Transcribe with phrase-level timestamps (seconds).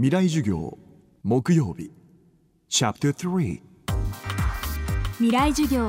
[0.00, 0.78] 未来授業
[1.24, 1.90] 木曜日。
[2.68, 3.60] チャプター
[5.14, 5.88] 未来授業。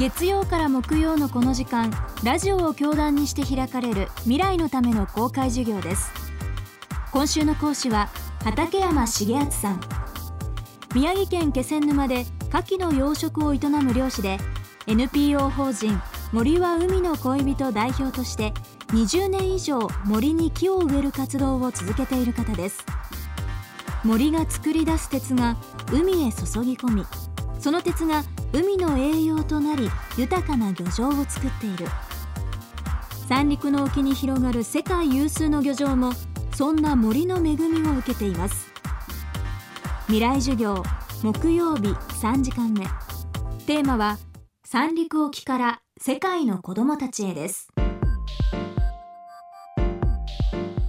[0.00, 1.90] 月曜から木曜のこの時間
[2.24, 6.10] ラジオを教壇にして開かれる未来のための公開授業です。
[7.10, 8.08] 今週の講師は
[8.42, 9.80] 畠山重敦さん。
[10.94, 14.38] 宮城県気仙沼で牡蠣の養殖を営む漁師で
[14.86, 16.00] NPO 法人
[16.32, 18.54] 森は海の恋人代表として
[18.92, 22.82] 20年以上森に木を植える活動を続けている方です。
[24.04, 25.56] 森が作り出す鉄が
[25.92, 27.04] 海へ注ぎ込み
[27.58, 29.88] その鉄が海の栄養となり
[30.18, 31.86] 豊かな漁場を作っている。
[33.28, 36.12] 三陸の沖に広がる世界有数の漁場も
[36.54, 38.72] そんな森の恵みを受けています。
[40.06, 40.82] 未来授業
[41.22, 41.88] 木曜日
[42.20, 42.84] 3時間目。
[43.66, 44.18] テーマは
[44.66, 47.68] 三陸沖から世界の子どもたちへです。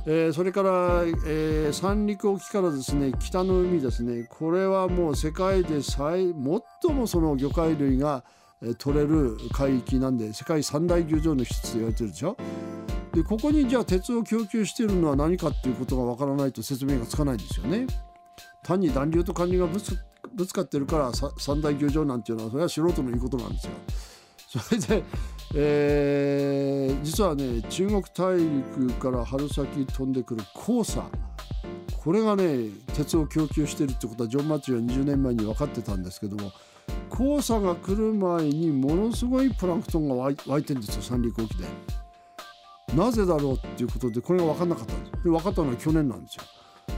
[0.05, 0.70] えー、それから、
[1.25, 6.34] えー、三陸沖からですね北の海ですねこれはもう世界で最
[6.82, 8.26] 最もその魚介類が、
[8.62, 12.35] え、取れる海域なんで世界三大漁場の一つと言われてるでしょ？
[13.13, 17.87] でここにじゃあ鉄を供給しているのは何かっていうことがわからないと説明がつかないんですよね。
[18.63, 19.98] 単に暖流と寒流がぶつ
[20.34, 23.74] ぶつかってるから三大漁場なんていうのはそれは素人の言うことなんですよ。
[24.62, 25.04] それで、
[25.55, 31.04] えー、実はね中国大陸から春先飛んでくる黄砂
[32.04, 36.51] これがね鉄を供給してるってことはジョン・マッチは20年前に分かってたんですけども
[37.15, 41.65] 黄砂が来る前にものすごいプランクトンが湧いてるんですよ三陸沖で。
[42.96, 46.43] なぜだろうっていうことでこれが分かんなかったんですで分かったのは去年なんですよ。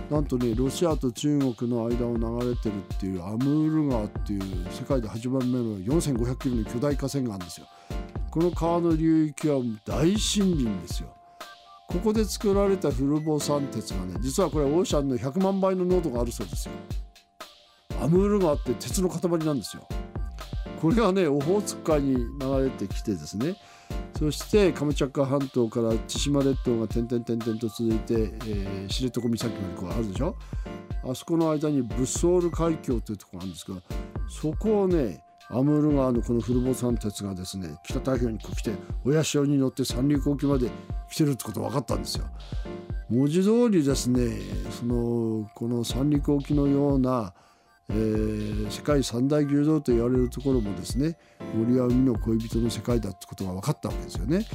[0.10, 7.68] なんとねロシアと中国の間を流れてるっていうアムール川っていう世界で8番目の4500キロの巨大河川があるんですよ。
[8.36, 11.08] この川の流域は大森林ですよ。
[11.88, 16.74] ここで作られたフルボ酸鉄がね実はこれオーシャンの100万倍の濃度があるそうですよ。
[18.02, 19.88] アムール川って鉄の塊なんですよ。
[20.82, 23.56] これがねオホーツク海に流れてきてですね
[24.20, 30.36] そしてカムチャッカ半島から千島列島が点々点々と続いて、えー、知床岬までこうあるでしょ
[31.10, 33.78] あそこの間にブッソール海峡というところがあるんですが
[34.30, 38.72] そこをねアムール川のこのフルボサン鉄がですね北太平洋に来て
[39.04, 40.70] 親潮に乗って三陸沖まで
[41.12, 42.26] 来てるってこと分かったんですよ。
[43.10, 44.40] 文字通りですね
[44.72, 47.34] そのこの三陸沖のような
[47.88, 51.18] えー、世界三大牛道と言われるところもですね
[51.54, 54.46] 森は海の恋人の世界だってことが分かったわけですよね。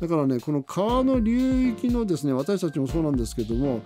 [0.00, 3.80] だからねこの川の流域のですね私たちもそうなんですけども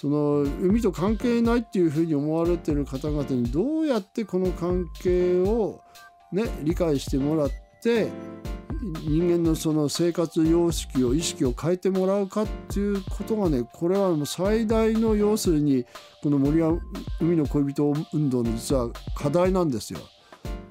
[0.00, 5.82] その海と関係ないっていうふうに思われてる方々にどうやってこの関係を
[6.32, 7.50] ね理解してもらっ
[7.82, 8.08] て
[8.80, 15.84] 人間のその生活様式を意識を変えてもらうかっていうことがねこれはもう最大の要するに
[16.22, 16.72] この森は
[17.20, 20.00] 海の恋人運動の実は課題なんですよ。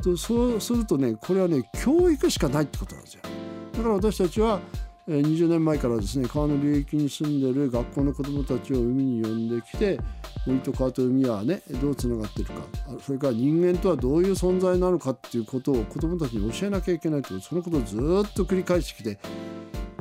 [0.01, 3.21] とそうするとねこれはね教育しかないってことなんですよ。
[3.73, 4.59] だから私たちは
[5.17, 9.99] 20年前からですね川の流域に住んでる学校の子どもたちを海に呼んできて
[10.45, 12.53] 森と川と海はねどうつながってるか
[13.01, 19.17] それから人間とはどういう存在なのかっていうことを子どもたちに教えなきゃいけないというそのことをずっと繰り返してきて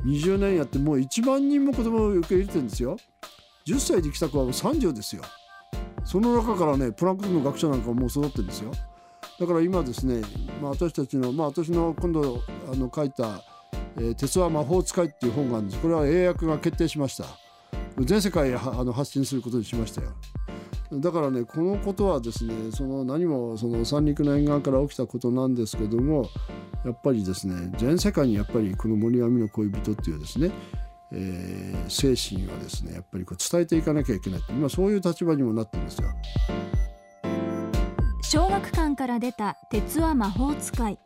[0.04, 2.96] 20年やってもう1万人も子どもを受け入れてるんですよ。
[3.66, 5.22] 10歳で来た子はもう30ですよ。
[6.04, 8.72] その中からねプランクトンの学者なんかもう育ってるんですよ。
[9.38, 10.22] だから今ですね、
[10.60, 12.42] まあ、私たちの、まあ、私の今度
[12.72, 13.42] あの書いた
[13.98, 15.80] えー、鉄は魔法使いっていう本があるんです。
[15.80, 17.24] これは英訳が決定しました。
[18.00, 20.12] 全世界へあの発信することにしましたよ。
[20.92, 26.28] だからねこのことはですねその何もその三陸の沿岸から起きたことなんですけども
[26.84, 30.50] やっぱりですね全世界にやっぱりこの森網の恋人っていうですね、
[31.12, 36.08] えー、精神はですねやっぱりこう伝えていかなきゃいけない今そういう立場にもなってるんですよ。
[38.22, 40.98] 小学館から出た「鉄は魔法使い」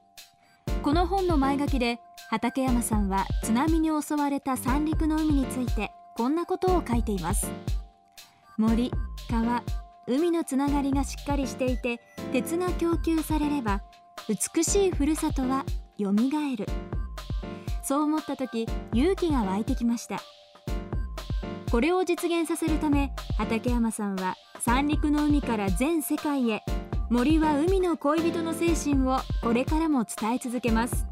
[0.82, 2.00] この本の前書きで
[2.32, 7.52] 畠山さんは津波に襲われた三陸の海についてこんなことを書いています。
[8.56, 8.90] 森
[9.30, 9.62] 川
[10.06, 12.00] 海のつながりがしっかりしていて
[12.32, 13.82] 鉄が供給されれば
[14.54, 15.66] 美しいふるさとは
[15.98, 16.66] よみがえる。
[17.82, 20.18] そう思った時勇気が湧いてきました。
[21.70, 26.62] これを実現させるため畠山さんは三陸の海から全世界へ
[27.10, 31.06] 森は海の恋人の精神をこれからも伝え続けます。